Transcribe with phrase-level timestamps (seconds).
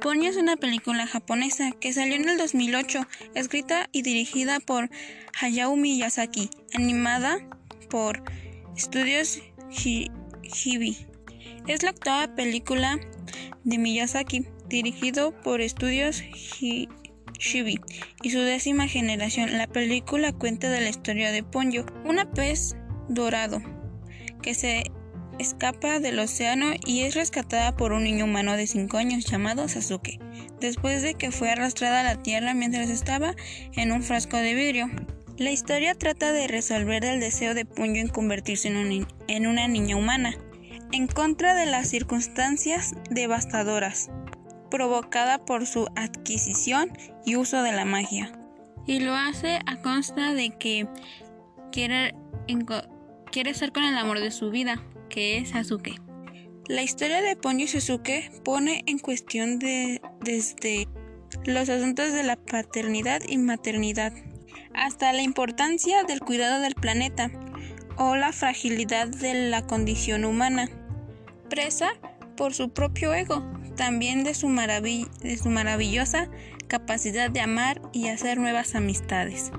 [0.00, 4.90] Ponyo es una película japonesa que salió en el 2008, escrita y dirigida por
[5.40, 7.38] Hayao Miyazaki, animada
[7.90, 8.22] por
[8.76, 9.40] Studios
[9.70, 10.96] Hibi.
[11.66, 12.98] Es la octava película
[13.64, 16.22] de Miyazaki, dirigido por Studios
[16.60, 17.80] Hibi
[18.22, 19.58] y su décima generación.
[19.58, 22.76] La película cuenta de la historia de Ponyo, una pez
[23.08, 23.60] dorado
[24.42, 24.84] que se
[25.38, 30.18] escapa del océano y es rescatada por un niño humano de 5 años llamado Sasuke,
[30.60, 33.34] después de que fue arrastrada a la tierra mientras estaba
[33.74, 34.90] en un frasco de vidrio.
[35.36, 40.34] La historia trata de resolver el deseo de Punyo en convertirse en, una niña humana,
[40.90, 44.10] en contra de las circunstancias devastadoras
[44.70, 46.90] provocada por su adquisición
[47.24, 48.32] y uso de la magia.
[48.86, 50.86] Y lo hace a consta de que
[51.72, 52.14] quiere,
[53.30, 54.82] quiere estar con el amor de su vida,
[55.18, 55.52] es.
[56.68, 60.88] La historia de Ponyo y Sasuke pone en cuestión de, desde
[61.44, 64.12] los asuntos de la paternidad y maternidad
[64.74, 67.30] hasta la importancia del cuidado del planeta
[67.96, 70.68] o la fragilidad de la condición humana,
[71.50, 71.90] presa
[72.36, 73.44] por su propio ego,
[73.76, 76.28] también de su maravillosa
[76.68, 79.50] capacidad de amar y hacer nuevas amistades.